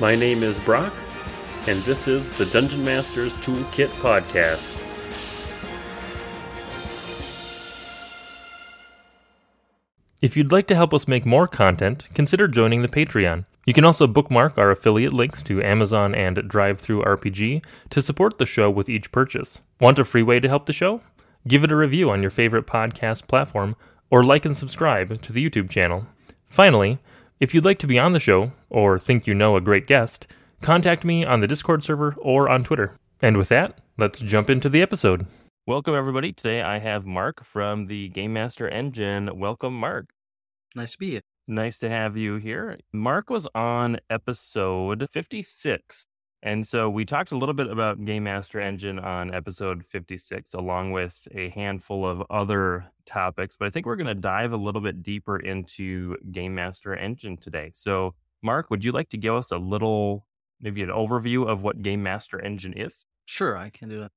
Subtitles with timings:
[0.00, 0.94] My name is Brock,
[1.66, 4.66] and this is the Dungeon Masters Toolkit Podcast.
[10.22, 13.44] If you'd like to help us make more content, consider joining the Patreon.
[13.66, 18.70] You can also bookmark our affiliate links to Amazon and DriveThruRPG to support the show
[18.70, 19.60] with each purchase.
[19.80, 21.02] Want a free way to help the show?
[21.46, 23.76] Give it a review on your favorite podcast platform,
[24.08, 26.06] or like and subscribe to the YouTube channel.
[26.48, 27.00] Finally,
[27.40, 30.26] if you'd like to be on the show, or think you know a great guest,
[30.60, 32.94] contact me on the Discord server or on Twitter.
[33.22, 35.26] And with that, let's jump into the episode.
[35.66, 36.32] Welcome, everybody.
[36.32, 39.38] Today I have Mark from the Game Master Engine.
[39.38, 40.10] Welcome, Mark.
[40.76, 41.20] Nice to be here.
[41.48, 42.78] Nice to have you here.
[42.92, 46.06] Mark was on episode 56.
[46.42, 50.92] And so we talked a little bit about Game Master Engine on episode 56, along
[50.92, 53.56] with a handful of other topics.
[53.56, 57.36] But I think we're going to dive a little bit deeper into Game Master Engine
[57.36, 57.70] today.
[57.74, 60.26] So, Mark, would you like to give us a little,
[60.62, 63.04] maybe an overview of what Game Master Engine is?
[63.26, 64.12] Sure, I can do that.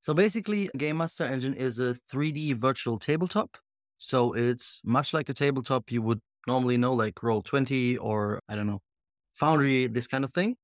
[0.00, 3.56] So basically, Game Master Engine is a 3D virtual tabletop.
[3.98, 8.66] So it's much like a tabletop you would normally know, like Roll20 or I don't
[8.66, 8.80] know,
[9.34, 10.56] Foundry, this kind of thing.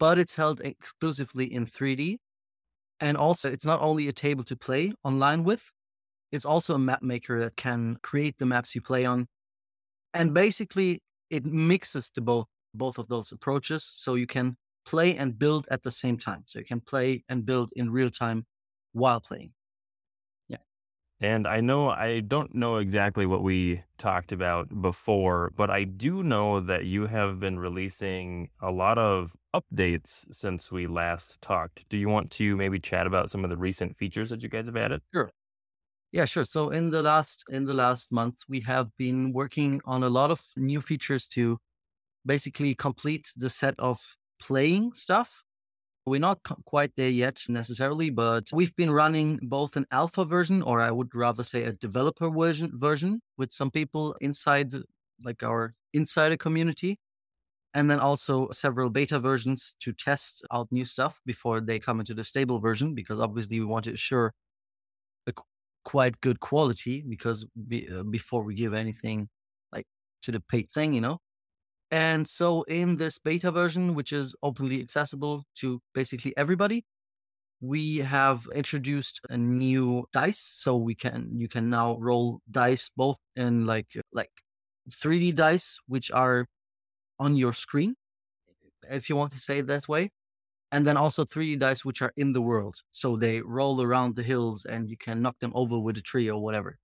[0.00, 2.18] But it's held exclusively in 3D.
[3.00, 5.70] And also, it's not only a table to play online with,
[6.32, 9.28] it's also a map maker that can create the maps you play on.
[10.12, 15.38] And basically, it mixes the both both of those approaches, so you can play and
[15.38, 16.44] build at the same time.
[16.46, 18.46] So you can play and build in real time
[18.92, 19.52] while playing.
[21.22, 26.22] And I know I don't know exactly what we talked about before, but I do
[26.22, 31.86] know that you have been releasing a lot of updates since we last talked.
[31.90, 34.66] Do you want to maybe chat about some of the recent features that you guys
[34.66, 35.02] have added?
[35.14, 35.30] Sure.
[36.12, 36.44] Yeah, sure.
[36.46, 40.30] So in the last in the last month, we have been working on a lot
[40.30, 41.58] of new features to
[42.26, 45.44] basically complete the set of playing stuff
[46.06, 50.80] we're not quite there yet necessarily, but we've been running both an alpha version, or
[50.80, 54.72] I would rather say a developer version, version with some people inside,
[55.22, 56.98] like our insider community,
[57.74, 62.14] and then also several beta versions to test out new stuff before they come into
[62.14, 64.32] the stable version, because obviously we want to assure
[65.26, 65.32] a
[65.84, 69.28] quite good quality because be, uh, before we give anything
[69.72, 69.86] like
[70.22, 71.18] to the paid thing, you know.
[71.90, 76.84] And so in this beta version, which is openly accessible to basically everybody,
[77.60, 80.40] we have introduced a new dice.
[80.40, 84.30] So we can you can now roll dice both in like like
[84.90, 86.46] 3D dice, which are
[87.18, 87.96] on your screen,
[88.90, 90.10] if you want to say it that way.
[90.72, 92.76] And then also 3D dice which are in the world.
[92.92, 96.30] So they roll around the hills and you can knock them over with a tree
[96.30, 96.78] or whatever.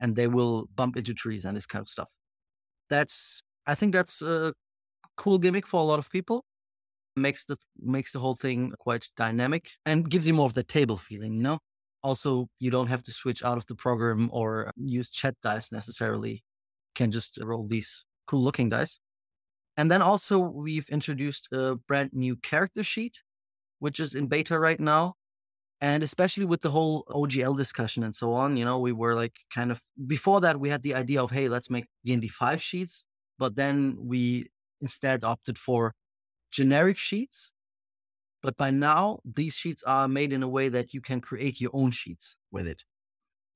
[0.00, 2.10] And they will bump into trees and this kind of stuff.
[2.90, 4.52] That's I think that's a
[5.16, 6.44] cool gimmick for a lot of people.
[7.14, 10.96] Makes the makes the whole thing quite dynamic and gives you more of the table
[10.96, 11.58] feeling, you know?
[12.02, 16.32] Also, you don't have to switch out of the program or use chat dice necessarily.
[16.32, 16.38] You
[16.94, 18.98] can just roll these cool looking dice.
[19.76, 23.18] And then also we've introduced a brand new character sheet,
[23.78, 25.14] which is in beta right now.
[25.80, 29.34] And especially with the whole OGL discussion and so on, you know, we were like
[29.52, 33.06] kind of before that we had the idea of, hey, let's make D&D 5 sheets
[33.38, 34.46] but then we
[34.80, 35.94] instead opted for
[36.50, 37.52] generic sheets.
[38.42, 41.70] But by now, these sheets are made in a way that you can create your
[41.72, 42.82] own sheets with it.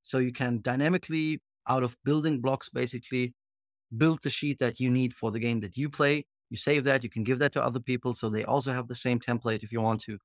[0.03, 3.35] So you can dynamically, out of building blocks, basically
[3.97, 6.25] build the sheet that you need for the game that you play.
[6.51, 8.95] You save that, you can give that to other people so they also have the
[8.95, 10.19] same template if you want to.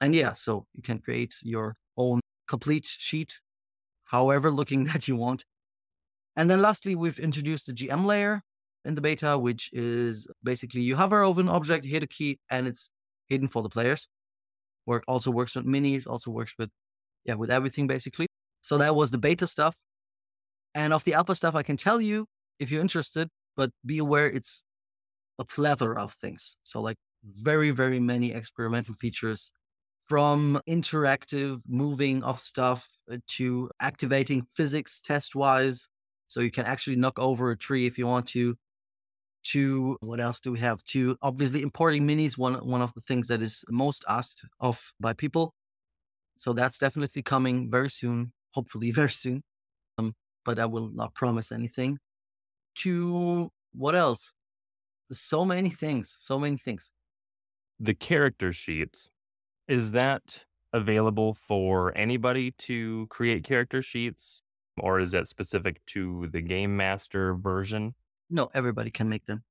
[0.00, 3.40] And yeah, so you can create your own complete sheet,
[4.04, 5.44] however looking that you want.
[6.36, 8.42] And then lastly, we've introduced the GM layer,
[8.88, 12.66] in the beta, which is basically you hover over an object, hit a key, and
[12.66, 12.90] it's
[13.28, 14.08] hidden for the players.
[14.86, 16.70] Work also works with minis, also works with
[17.24, 18.26] yeah, with everything basically.
[18.62, 19.76] So that was the beta stuff.
[20.74, 22.26] And of the alpha stuff, I can tell you
[22.58, 24.64] if you're interested, but be aware it's
[25.38, 26.56] a plethora of things.
[26.64, 29.52] So like very, very many experimental features
[30.06, 35.86] from interactive moving of stuff uh, to activating physics test wise.
[36.28, 38.56] So you can actually knock over a tree if you want to,
[39.44, 40.82] to what else do we have?
[40.84, 45.12] To obviously importing minis, one one of the things that is most asked of by
[45.12, 45.54] people.
[46.36, 49.42] So that's definitely coming very soon, hopefully very soon.
[49.98, 50.14] Um,
[50.44, 51.98] but I will not promise anything.
[52.76, 54.32] To what else?
[55.10, 56.92] So many things, so many things.
[57.80, 59.08] The character sheets,
[59.66, 64.42] is that available for anybody to create character sheets?
[64.80, 67.94] Or is that specific to the game master version?
[68.30, 69.42] No, everybody can make them.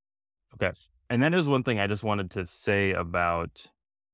[0.54, 0.72] Okay.
[1.10, 3.66] And that is one thing I just wanted to say about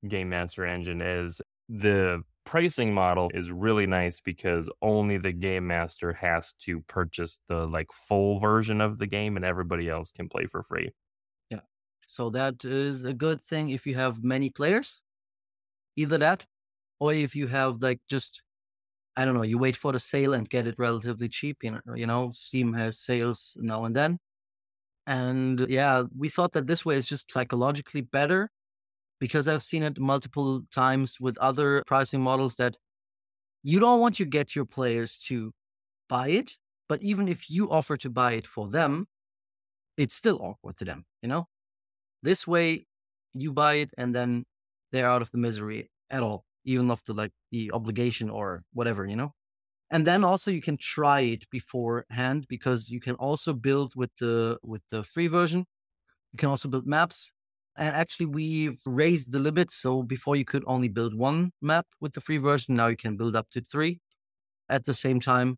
[0.07, 6.13] Game Master Engine is the pricing model is really nice because only the game master
[6.13, 10.45] has to purchase the like full version of the game and everybody else can play
[10.45, 10.91] for free.
[11.49, 11.61] Yeah.
[12.05, 15.01] So that is a good thing if you have many players.
[15.95, 16.45] Either that
[16.99, 18.41] or if you have like just
[19.15, 21.95] I don't know, you wait for the sale and get it relatively cheap, you know,
[21.95, 24.19] you know, Steam has sales now and then.
[25.07, 28.49] And yeah, we thought that this way is just psychologically better
[29.19, 32.77] because I've seen it multiple times with other pricing models that
[33.63, 35.51] you don't want to get your players to
[36.09, 36.57] buy it,
[36.89, 39.07] but even if you offer to buy it for them,
[39.97, 41.47] it's still awkward to them, you know?
[42.23, 42.87] This way
[43.33, 44.45] you buy it and then
[44.91, 49.15] they're out of the misery at all, even the like the obligation or whatever, you
[49.15, 49.33] know?
[49.93, 54.57] And then also you can try it beforehand because you can also build with the
[54.63, 55.65] with the free version.
[56.33, 57.31] You can also build maps.
[57.77, 59.71] And actually we've raised the limit.
[59.71, 63.17] So before you could only build one map with the free version now you can
[63.17, 63.99] build up to three
[64.69, 65.57] at the same time.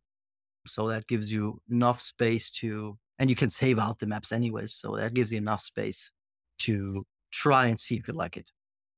[0.67, 4.73] So that gives you enough space to and you can save out the maps anyways
[4.75, 6.11] so that gives you enough space
[6.59, 8.49] to try and see if you like it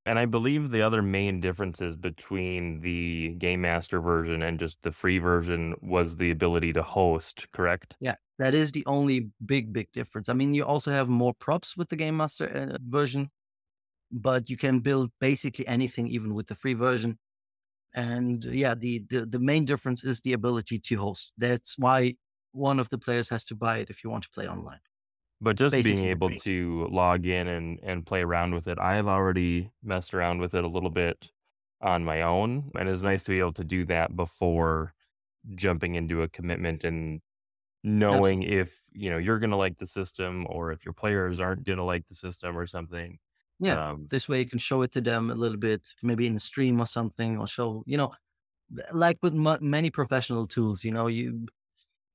[0.07, 4.91] and I believe the other main differences between the Game Master version and just the
[4.91, 7.95] free version was the ability to host, correct?
[7.99, 10.29] Yeah, that is the only big, big difference.
[10.29, 13.29] I mean, you also have more props with the Game Master uh, version,
[14.09, 17.19] but you can build basically anything even with the free version.
[17.93, 21.33] And yeah, the, the, the main difference is the ability to host.
[21.37, 22.15] That's why
[22.53, 24.79] one of the players has to buy it if you want to play online.
[25.39, 29.71] But just being able to log in and, and play around with it, I've already
[29.83, 31.31] messed around with it a little bit
[31.79, 32.71] on my own.
[32.77, 34.95] And it's nice to be able to do that before
[35.55, 37.21] jumping into a commitment and
[37.83, 38.57] knowing Absolutely.
[38.59, 41.77] if you know you're going to like the system or if your players aren't going
[41.77, 43.19] to like the system or something.
[43.59, 46.35] Yeah, um, this way you can show it to them a little bit, maybe in
[46.35, 48.13] a stream or something, or show you know,
[48.93, 51.47] like with m- many professional tools, you know, you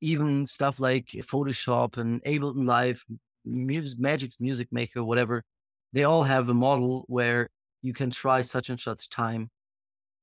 [0.03, 3.05] even stuff like Photoshop and Ableton Live,
[3.45, 5.45] music, Magix Music Maker, whatever,
[5.93, 7.49] they all have a model where
[7.83, 9.49] you can try such and such time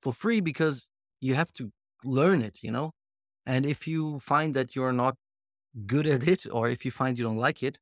[0.01, 0.89] for free because
[1.21, 1.71] you have to
[2.03, 2.91] learn it, you know?
[3.45, 5.15] And if you find that you're not
[5.85, 7.79] good at it, or if you find you don't like it,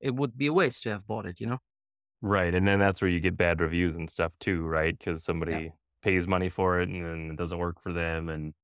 [0.00, 1.58] it would be a waste to have bought it, you know?
[2.22, 2.54] Right.
[2.54, 4.98] And then that's where you get bad reviews and stuff too, right?
[4.98, 5.68] Because somebody yeah.
[6.02, 8.28] pays money for it and then it doesn't work for them.
[8.28, 8.54] And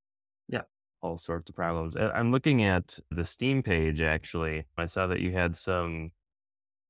[1.05, 1.95] all sorts of problems.
[1.95, 4.65] I'm looking at the Steam page actually.
[4.77, 6.11] I saw that you had some,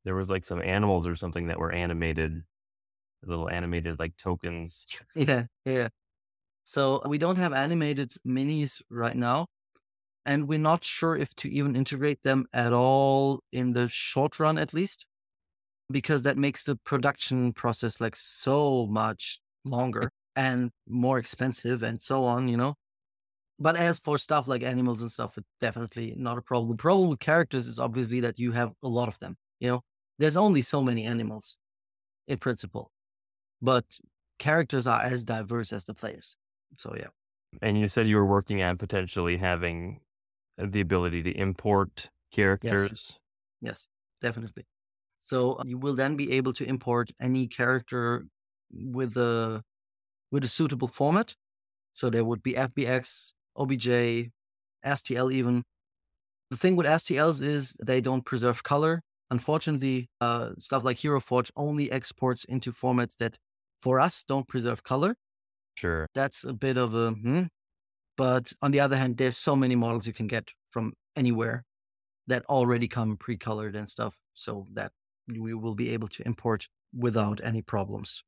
[0.06, 2.44] there was like some animals or something that were animated,
[3.24, 4.86] little animated like tokens.
[5.16, 5.90] Yeah, yeah.
[6.64, 9.48] So we don't have animated minis right now.
[10.26, 14.58] And we're not sure if to even integrate them at all in the short run,
[14.58, 15.06] at least,
[15.92, 22.24] because that makes the production process like so much longer and more expensive and so
[22.24, 22.74] on, you know?
[23.58, 26.70] But as for stuff like animals and stuff, it's definitely not a problem.
[26.70, 29.38] The problem with characters is obviously that you have a lot of them.
[29.60, 29.82] You know,
[30.20, 31.58] there's only so many animals
[32.28, 32.92] in principle,
[33.62, 33.86] but
[34.40, 36.36] characters are as diverse as the players.
[36.76, 37.08] So, yeah.
[37.62, 40.02] And you said you were working at potentially having
[40.58, 42.90] the ability to import characters.
[42.90, 43.20] Yes,
[43.62, 43.88] yes
[44.22, 44.66] definitely.
[45.20, 48.26] So you will then be able to import any character
[48.72, 49.64] with a
[50.32, 51.36] with a suitable format.
[51.94, 54.30] So there would be FBX, OBJ,
[54.86, 55.64] STL even.
[56.52, 59.02] The thing with STLs is they don't preserve color.
[59.32, 63.38] Unfortunately, uh, stuff like Hero Forge only exports into formats that
[63.82, 65.16] for us don't preserve color.
[65.76, 66.08] Sure.
[66.14, 67.44] That's a bit of a, hmm.
[68.16, 71.64] but on the other hand, there's so many models you can get from anywhere
[72.28, 74.16] that already come pre-colored and stuff.
[74.34, 74.92] So that
[75.28, 78.24] we will be able to import without any problems.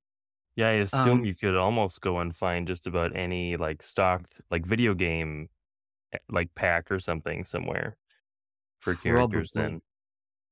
[0.57, 4.23] Yeah, I assume um, you could almost go and find just about any like stock
[4.49, 5.49] like video game
[6.13, 7.95] eh, like pack or something somewhere
[8.79, 9.81] for characters probably, then.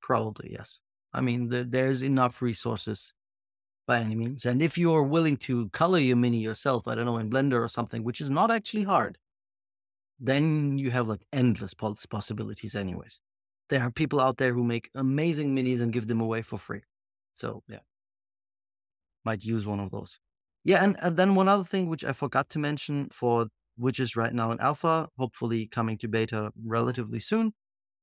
[0.02, 0.80] Probably, yes.
[1.12, 3.14] I mean, the, there's enough resources
[3.88, 4.46] by any means.
[4.46, 7.68] And if you're willing to color your mini yourself, I don't know, in Blender or
[7.68, 9.18] something, which is not actually hard,
[10.20, 13.20] then you have like endless possibilities, anyways.
[13.70, 16.82] There are people out there who make amazing minis and give them away for free.
[17.34, 17.80] So, yeah
[19.26, 20.20] might use one of those.
[20.64, 24.16] Yeah, and, and then one other thing which I forgot to mention for which is
[24.16, 27.54] right now in alpha, hopefully coming to beta relatively soon.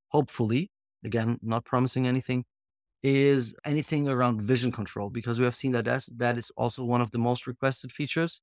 [0.08, 0.70] Hopefully,
[1.04, 2.44] again, not promising anything,
[3.02, 7.00] is anything around vision control because we have seen that that's, that is also one
[7.00, 8.40] of the most requested features.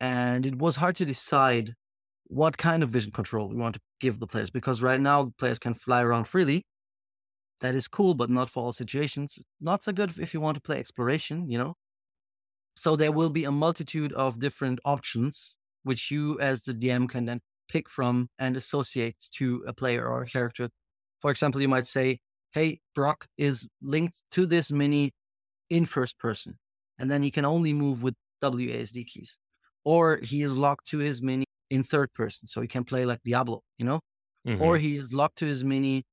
[0.00, 1.74] And it was hard to decide
[2.24, 5.32] what kind of vision control we want to give the players because right now the
[5.38, 6.66] players can fly around freely
[7.60, 9.38] that is cool, but not for all situations.
[9.60, 11.74] Not so good if you want to play exploration, you know?
[12.76, 17.24] So there will be a multitude of different options, which you as the DM can
[17.26, 20.70] then pick from and associate to a player or a character.
[21.20, 22.20] For example, you might say,
[22.52, 25.12] Hey, Brock is linked to this mini
[25.70, 26.58] in first person,
[26.98, 29.36] and then he can only move with WASD keys.
[29.84, 33.20] Or he is locked to his mini in third person, so he can play like
[33.24, 34.00] Diablo, you know?
[34.46, 34.60] Mhm.
[34.60, 36.04] Or he is locked to his mini,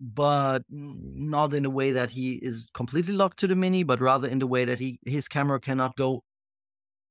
[0.00, 4.28] but not in a way that he is completely locked to the mini, but rather
[4.28, 6.22] in the way that he his camera cannot go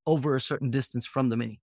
[0.06, 1.60] over a certain distance from the mini.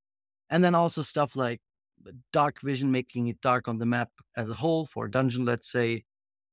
[0.51, 1.61] And then also stuff like
[2.07, 5.45] uh, dark vision, making it dark on the map as a whole for a dungeon,
[5.45, 6.05] let's say,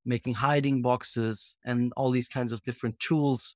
[0.05, 3.55] making hiding boxes and all these kinds of different tools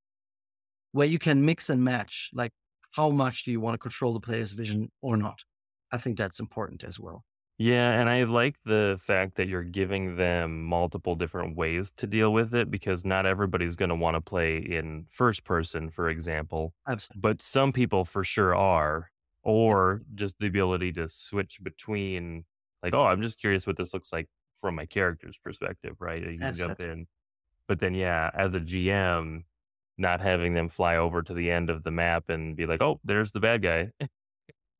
[0.92, 2.30] where you can mix and match.
[2.34, 2.52] Like,
[2.92, 5.44] how much do you want to control the player's vision or not?
[5.92, 7.24] I think that's important as well.
[7.60, 12.34] Yeah, and I like the fact that you're giving them multiple different ways to deal
[12.34, 16.74] with it because not everybody's going to want to play in first person, for example,
[16.88, 17.22] Absolutely.
[17.22, 19.12] but some people for sure are,
[19.44, 22.46] or just the ability to switch between,
[22.82, 24.28] like, oh, I'm just curious what this looks like
[24.60, 26.24] from my character's perspective, right?
[26.24, 27.06] You can jump in.
[27.68, 29.44] But then, yeah, as a GM,
[29.98, 33.00] not having them fly over to the end of the map and be like, oh,
[33.04, 33.90] there's the bad guy.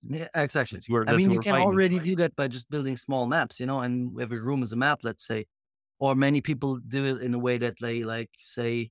[0.08, 0.80] Yeah, exactly.
[0.88, 3.80] Where, I mean, you can already do that by just building small maps, you know,
[3.80, 5.46] and every room is a map, let's say.
[6.00, 8.90] Or many people do it in a way that they like say,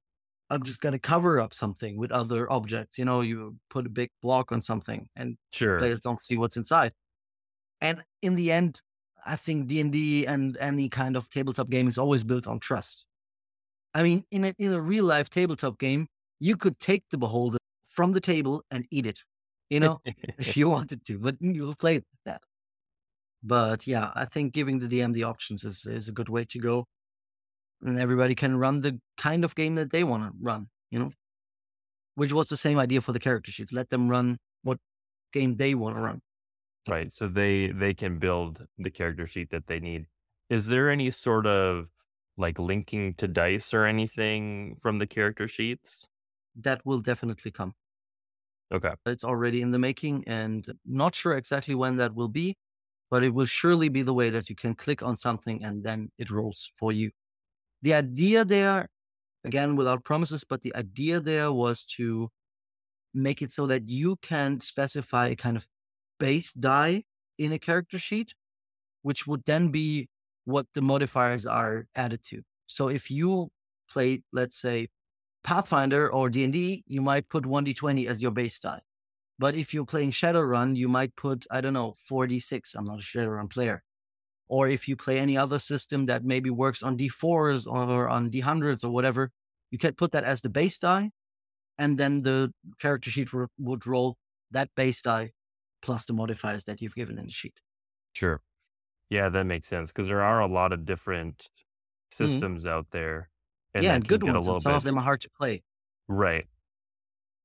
[0.49, 2.99] I'm just going to cover up something with other objects.
[2.99, 5.78] You know, you put a big block on something and Sure.
[5.78, 6.92] players don't see what's inside.
[7.81, 8.81] And in the end,
[9.26, 12.61] I think D and D and any kind of tabletop game is always built on
[12.61, 13.04] trust.
[13.95, 16.07] I mean, in a, in a real life tabletop game,
[16.40, 19.21] you could take the beholder from the table and eat it,
[19.73, 20.02] you know,
[20.38, 22.43] if you wanted to, but you'll play like that.
[23.43, 26.59] But yeah, I think giving the DM the options is, is a good way to
[26.59, 26.85] go.
[27.81, 31.11] And everybody can run the kind of game that they want to run, you know,
[32.14, 33.73] which was the same idea for the character sheets.
[33.73, 34.79] Let them run what
[35.33, 36.21] game they want to run.
[36.87, 37.11] Right.
[37.11, 40.07] So they they can build the character sheet that they need.
[40.50, 41.87] Is there any sort of
[42.37, 46.09] like linking to dice or anything from the character sheets?
[46.55, 47.73] That will definitely come.
[48.73, 48.95] Okay.
[49.07, 52.57] It's already in the making and not sure exactly when that will be,
[53.11, 56.11] but it will surely be the way that you can click on something and then
[56.19, 57.11] it rolls for you.
[57.83, 58.88] The idea there,
[59.45, 62.31] again, without promises, but the idea there was to
[63.14, 65.69] make it so that you can specify a kind of
[66.21, 67.05] base die
[67.38, 68.35] in a character sheet,
[69.02, 70.09] which would then be
[70.45, 72.43] what the modifiers are added to.
[72.67, 73.50] So if you
[73.91, 74.88] play, let's say,
[75.45, 78.81] Pathfinder or D&D, you might put 1d20 as your base die.
[79.39, 82.75] But if you're playing Shadowrun, you might put, I don't know, 4d6.
[82.77, 83.83] I'm not a Shadowrun player.
[84.49, 88.85] Or if you play any other system that maybe works on d4s or on d100s
[88.85, 89.31] or whatever,
[89.71, 91.11] you can put that as the base die.
[91.79, 94.17] And then the character sheet would roll
[94.51, 95.33] that base die
[95.81, 97.55] plus the modifiers that you've given in the sheet.
[98.13, 98.41] Sure.
[99.11, 102.27] Yeah, that makes sense because there are a lot of different mm-hmm.
[102.27, 103.31] systems out there.
[103.75, 103.85] Mm-hmm.
[103.85, 104.47] yeah, and good ones.
[104.47, 105.62] And some of them are hard to play
[106.09, 106.47] Right.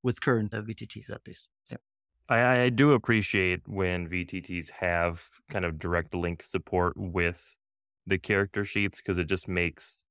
[0.03, 1.47] with current uh, VTTs at least.
[1.69, 1.77] Yeah.
[2.29, 7.55] I, I do appreciate when VTTs have kind of direct link support with
[8.05, 10.03] the character sheets because it just makes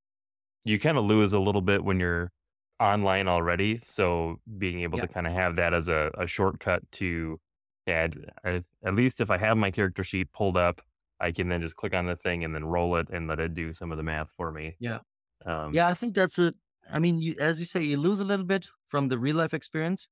[0.65, 2.33] you kind of lose a little bit when you're
[2.81, 3.79] online already.
[3.79, 5.07] So being able Yeah.
[5.07, 7.39] to kind of have that as a, a shortcut to
[7.87, 10.81] add, at least if I have my character sheet pulled up,
[11.21, 13.55] I can then just click on the thing and then roll it and let it
[13.55, 14.77] do some of the math for me.
[14.79, 14.99] Yeah.
[15.45, 16.55] Um, Yeah, I think that's it.
[16.91, 19.53] I mean, you, as you say, you lose a little bit from the real life
[19.53, 20.09] experience,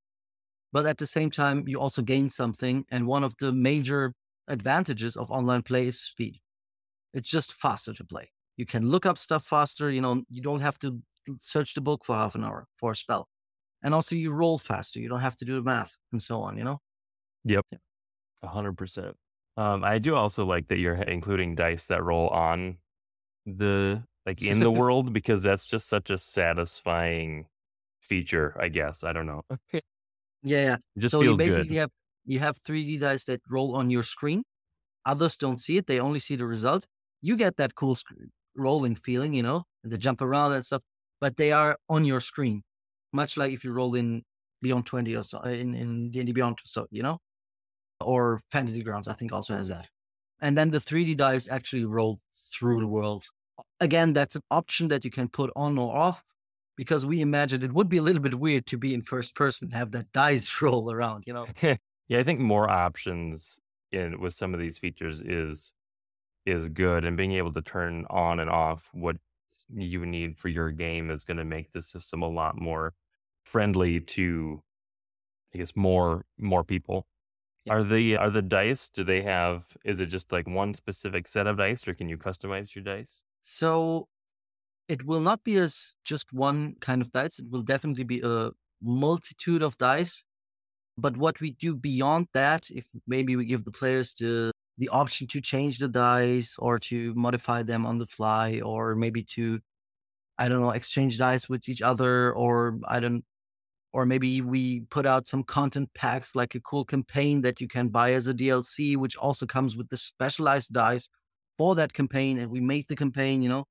[0.73, 2.85] but at the same time, you also gain something.
[2.91, 4.13] And one of the major
[4.47, 6.39] advantages of online play is speed.
[7.13, 8.31] It's just faster to play.
[8.57, 9.89] You can look up stuff faster.
[9.89, 11.01] You know, you don't have to
[11.39, 13.29] search the book for half an hour for a spell,
[13.81, 14.99] and also you roll faster.
[14.99, 16.57] You don't have to do the math and so on.
[16.57, 16.81] You know.
[17.45, 17.65] Yep.
[18.43, 19.15] A hundred percent.
[19.57, 22.77] Um, I do also like that you're including dice that roll on
[23.45, 27.47] the like in the world because that's just such a satisfying
[28.01, 28.55] feature.
[28.59, 29.43] I guess I don't know.
[30.43, 30.77] Yeah, yeah.
[30.97, 31.77] just so you basically good.
[31.77, 31.91] have
[32.25, 34.43] you have 3D dice that roll on your screen.
[35.05, 36.85] Others don't see it; they only see the result.
[37.21, 38.13] You get that cool sc-
[38.55, 40.81] rolling feeling, you know, and they jump around and stuff.
[41.19, 42.61] But they are on your screen,
[43.11, 44.23] much like if you roll in
[44.61, 47.19] Beyond Twenty or so in in D&D Beyond, so you know,
[48.01, 49.07] or Fantasy Grounds.
[49.07, 49.87] I think also has that.
[50.41, 52.19] And then the 3D dice actually roll
[52.53, 53.25] through the world.
[53.79, 56.23] Again, that's an option that you can put on or off
[56.75, 59.71] because we imagined it would be a little bit weird to be in first person,
[59.71, 61.47] have that dice roll around, you know.
[61.61, 63.59] yeah, I think more options
[63.91, 65.73] in with some of these features is
[66.45, 69.17] is good, and being able to turn on and off what
[69.73, 72.93] you need for your game is going to make the system a lot more
[73.43, 74.61] friendly to
[75.53, 77.07] I guess more more people.
[77.65, 77.73] Yeah.
[77.73, 81.47] Are the are the dice do they have is it just like one specific set
[81.47, 83.23] of dice or can you customize your dice?
[83.41, 84.07] So
[84.87, 87.39] it will not be as just one kind of dice.
[87.39, 88.51] It will definitely be a
[88.83, 90.23] multitude of dice.
[90.97, 95.25] But what we do beyond that, if maybe we give the players the the option
[95.27, 99.59] to change the dice or to modify them on the fly, or maybe to
[100.37, 103.25] I don't know exchange dice with each other, or I don't,
[103.95, 107.87] or maybe we put out some content packs like a cool campaign that you can
[107.87, 111.07] buy as a DLC, which also comes with the specialized dice
[111.57, 113.41] for that campaign, and we make the campaign.
[113.41, 113.65] You know,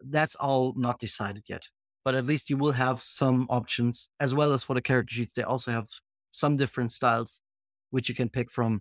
[0.00, 1.68] that's all not decided yet.
[2.04, 5.34] But at least you will have some options as well as for the character sheets.
[5.34, 5.86] They also have
[6.32, 7.42] some different styles
[7.90, 8.80] which you can pick from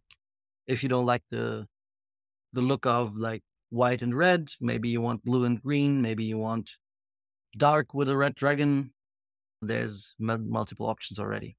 [0.65, 1.67] if you don't like the
[2.51, 6.37] the look of like white and red maybe you want blue and green maybe you
[6.37, 6.71] want
[7.57, 8.91] dark with a red dragon
[9.61, 11.57] there's m- multiple options already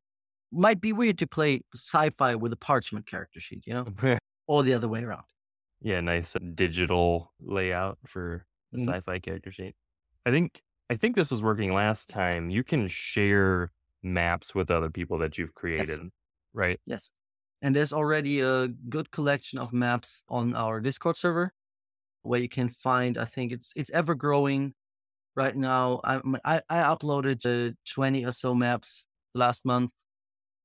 [0.52, 3.86] might be weird to play sci-fi with a parchment character sheet you know
[4.48, 5.24] or the other way around
[5.80, 8.86] yeah, nice digital layout for the Mhm.
[8.86, 9.74] sci-fi character sheet.
[10.24, 12.50] I think I think this was working last time.
[12.50, 16.10] You can share maps with other people that you've created,
[16.52, 16.78] right?
[16.86, 17.10] Yes.
[17.62, 21.52] And there's already a good collection of maps on our Discord server
[22.22, 24.74] where you can find, I think it's it's ever growing
[25.34, 26.00] right now.
[26.04, 29.90] I I, I uploaded uh, 20 or so maps last month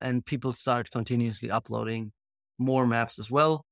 [0.02, 2.12] and people start continuously uploading
[2.60, 3.66] more maps as well.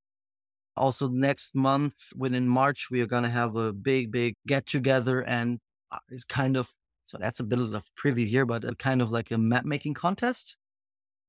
[0.78, 5.22] Also next month within March we are going to have a big big get together
[5.22, 5.60] and
[5.92, 6.70] uh, it's kind of
[7.06, 9.64] so that's a bit of a preview here but a kind of like a map
[9.64, 10.58] making contest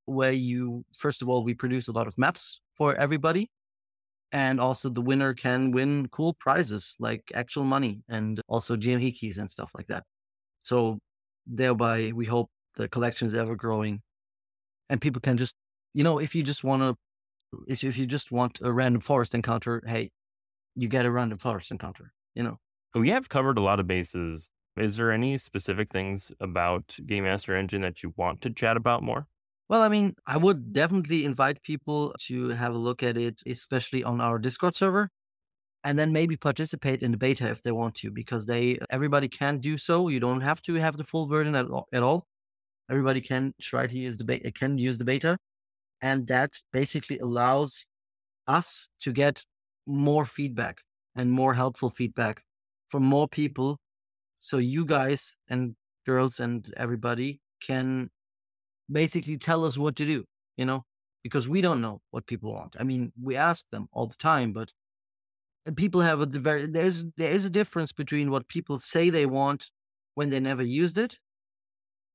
[0.06, 3.48] where you first of all we produce a lot of maps for everybody
[4.32, 9.38] and also the winner can win cool prizes like actual money and also gme keys
[9.38, 10.04] and stuff like that
[10.62, 10.98] so
[11.46, 14.02] thereby we hope the collection is ever growing
[14.90, 15.54] and people can just
[15.94, 16.96] you know if you just want to
[17.68, 20.10] if you just want a random forest encounter hey
[20.76, 22.58] you get a random forest encounter you know
[22.94, 24.50] We have covered a lot of bases.
[24.76, 29.02] Is there any specific things about Game Master Engine that you want to chat about
[29.02, 29.28] more?
[29.68, 34.04] Well, I mean, I would definitely invite people to have a look at it, especially
[34.04, 35.10] on our Discord server,
[35.84, 39.58] and then maybe participate in the beta if they want to, because they everybody can
[39.58, 40.08] do so.
[40.08, 41.88] You don't have to have the full version at all.
[41.92, 42.26] At all.
[42.90, 45.38] Everybody can try to use the beta, uh, can use the beta,
[46.02, 47.86] and that basically allows
[48.48, 49.44] us to get
[49.86, 50.82] more feedback
[51.16, 52.42] and more helpful feedback
[52.88, 53.78] from more people,
[54.40, 55.76] so you guys and
[56.06, 58.10] girls and everybody can
[58.90, 60.24] basically tell us what to do,
[60.56, 60.84] you know,
[61.22, 62.76] because we don't know what people want.
[62.78, 64.72] I mean, we ask them all the time, but
[65.76, 69.70] people have a very there's there is a difference between what people say they want
[70.14, 71.18] when they never used it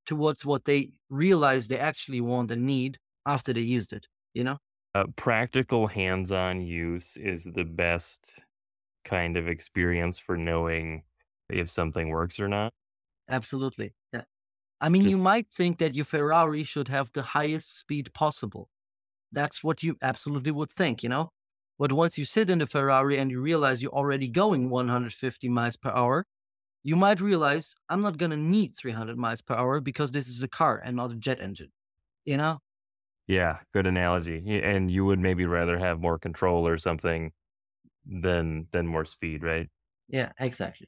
[0.05, 4.57] towards what they realize they actually want and need after they used it, you know?
[4.93, 8.33] Uh, practical hands-on use is the best
[9.05, 11.03] kind of experience for knowing
[11.49, 12.73] if something works or not.
[13.29, 13.93] Absolutely.
[14.11, 14.23] Yeah.
[14.81, 18.69] I mean, you might think that your Ferrari should have the highest speed possible.
[19.31, 21.31] That's what you absolutely would think, you know?
[21.79, 25.77] But once you sit in the Ferrari and you realize you're already going 150 miles
[25.77, 26.25] per hour,
[26.83, 30.43] you might realize I'm not going to need 300 miles per hour because this is
[30.43, 31.71] a car and not a jet engine,
[32.25, 32.59] you know?
[33.27, 34.61] Yeah, good analogy.
[34.61, 37.33] And you would maybe rather have more control or something
[38.05, 39.69] than than more speed, right?
[40.07, 40.87] Yeah, exactly.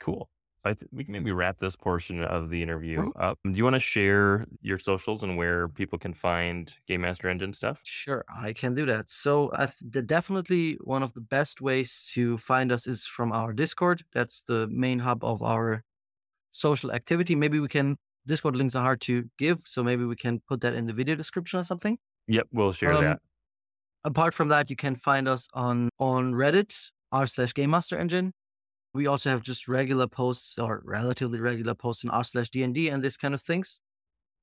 [0.00, 0.30] Cool.
[0.66, 3.38] I th- we can maybe wrap this portion of the interview up.
[3.44, 7.52] Do you want to share your socials and where people can find Game Master Engine
[7.52, 7.78] stuff?
[7.84, 9.08] Sure, I can do that.
[9.08, 13.32] So, I th- the, definitely one of the best ways to find us is from
[13.32, 14.02] our Discord.
[14.12, 15.82] That's the main hub of our
[16.50, 17.34] social activity.
[17.34, 19.60] Maybe we can, Discord links are hard to give.
[19.60, 21.96] So, maybe we can put that in the video description or something.
[22.28, 23.20] Yep, we'll share Um, that.
[24.04, 26.72] Apart from that, you can find us on, on Reddit,
[27.12, 28.32] r slash Game Master Engine.
[28.96, 33.04] We also have just regular posts or relatively regular posts in r slash DND and
[33.04, 33.78] this kind of things.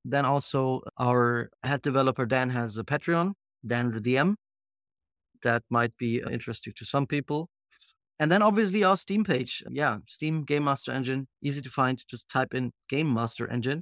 [0.06, 3.34] Then also our head developer Dan has a Patreon,
[3.66, 4.36] Dan the DM.
[5.42, 7.50] That might be interesting to some people.
[8.20, 9.64] And then obviously our Steam page.
[9.72, 12.00] Yeah, Steam Game Master Engine, easy to find.
[12.08, 13.82] Just type in Game Master Engine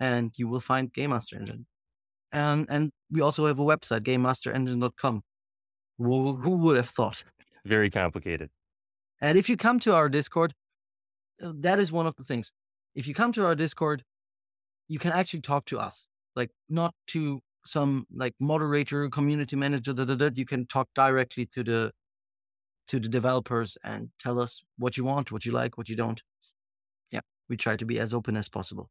[0.00, 1.66] and you will find Game Master Engine.
[2.32, 5.22] And and we also have a website, gamemasterengine.com.
[5.98, 7.22] Who, who would have thought?
[7.64, 8.50] Very complicated.
[9.20, 10.54] And if you come to our Discord,
[11.42, 12.52] uh, that is one of the things.
[12.94, 14.02] If you come to our Discord,
[14.88, 19.92] you can actually talk to us, like not to some like moderator, community manager.
[19.92, 20.30] Da, da, da.
[20.34, 21.92] You can talk directly to the
[22.88, 26.22] to the developers and tell us what you want, what you like, what you don't.
[27.10, 28.88] Yeah, we try to be as open as possible.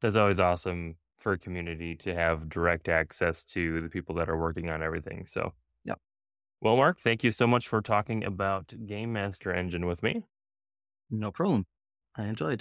[0.00, 4.38] That's always awesome for a community to have direct access to the people that are
[4.38, 5.26] working on everything.
[5.26, 5.52] So
[6.62, 10.22] well, Mark, thank you so much for talking about Game Master Engine with me.
[11.10, 11.66] No problem.
[12.14, 12.60] I enjoyed.